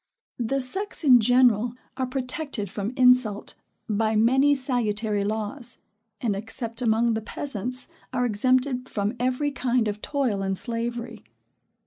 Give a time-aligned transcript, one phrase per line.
[0.39, 3.53] The sex, in general, are protected from insult,
[3.87, 5.79] by many salutary laws;
[6.19, 11.23] and, except among the peasants, are exempted from every kind of toil and slavery.